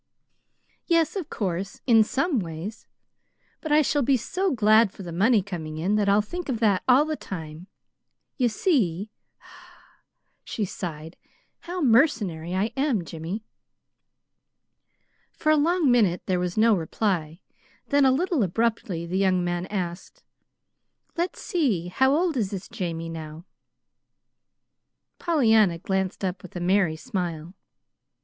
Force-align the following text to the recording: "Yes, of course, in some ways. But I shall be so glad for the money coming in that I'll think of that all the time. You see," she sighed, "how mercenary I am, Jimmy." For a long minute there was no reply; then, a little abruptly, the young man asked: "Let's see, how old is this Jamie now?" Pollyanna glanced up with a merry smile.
"Yes, 0.87 1.15
of 1.15 1.29
course, 1.29 1.79
in 1.85 2.03
some 2.03 2.39
ways. 2.39 2.87
But 3.61 3.71
I 3.71 3.83
shall 3.83 4.01
be 4.01 4.17
so 4.17 4.49
glad 4.49 4.91
for 4.91 5.03
the 5.03 5.11
money 5.11 5.43
coming 5.43 5.77
in 5.77 5.93
that 5.93 6.09
I'll 6.09 6.23
think 6.23 6.49
of 6.49 6.59
that 6.59 6.81
all 6.87 7.05
the 7.05 7.15
time. 7.15 7.67
You 8.35 8.49
see," 8.49 9.11
she 10.43 10.65
sighed, 10.65 11.17
"how 11.59 11.81
mercenary 11.83 12.55
I 12.55 12.71
am, 12.75 13.05
Jimmy." 13.05 13.43
For 15.33 15.51
a 15.51 15.55
long 15.55 15.91
minute 15.91 16.23
there 16.25 16.39
was 16.39 16.57
no 16.57 16.73
reply; 16.75 17.39
then, 17.89 18.03
a 18.03 18.11
little 18.11 18.41
abruptly, 18.41 19.05
the 19.05 19.19
young 19.19 19.43
man 19.43 19.67
asked: 19.67 20.23
"Let's 21.15 21.39
see, 21.43 21.89
how 21.89 22.15
old 22.15 22.35
is 22.37 22.49
this 22.49 22.67
Jamie 22.67 23.09
now?" 23.09 23.45
Pollyanna 25.19 25.77
glanced 25.77 26.25
up 26.25 26.41
with 26.41 26.55
a 26.55 26.59
merry 26.59 26.95
smile. 26.95 27.53